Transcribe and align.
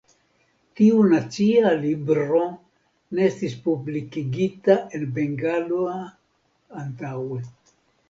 Tiu 0.77 1.03
nacia 1.11 1.73
libro 1.83 2.41
ne 3.19 3.27
estis 3.33 3.55
publikigita 3.69 4.81
en 5.01 5.07
bengala 5.21 5.97
antaŭe. 6.85 7.43